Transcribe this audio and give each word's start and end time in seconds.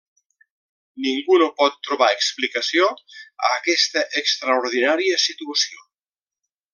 Ningú 1.07 1.35
no 1.41 1.49
pot 1.59 1.75
trobar 1.89 2.07
explicació 2.13 2.87
a 3.49 3.53
aquesta 3.61 4.05
extraordinària 4.23 5.21
situació. 5.29 5.85